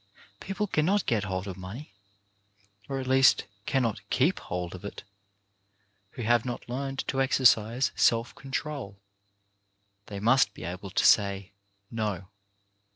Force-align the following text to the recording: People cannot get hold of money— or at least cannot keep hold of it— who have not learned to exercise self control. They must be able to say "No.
People 0.39 0.65
cannot 0.65 1.05
get 1.05 1.25
hold 1.25 1.47
of 1.47 1.55
money— 1.57 1.93
or 2.89 2.97
at 2.99 3.05
least 3.05 3.45
cannot 3.67 4.01
keep 4.09 4.39
hold 4.39 4.73
of 4.73 4.83
it— 4.83 5.03
who 6.13 6.23
have 6.23 6.43
not 6.43 6.67
learned 6.67 7.05
to 7.07 7.21
exercise 7.21 7.91
self 7.95 8.33
control. 8.33 8.99
They 10.07 10.19
must 10.19 10.55
be 10.55 10.63
able 10.63 10.89
to 10.89 11.05
say 11.05 11.51
"No. 11.91 12.29